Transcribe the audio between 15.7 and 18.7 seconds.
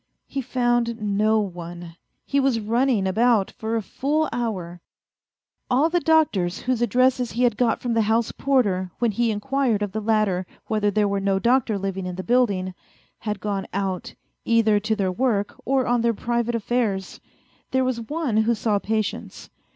194 A FAINT HEART or on their private affairs. There was one who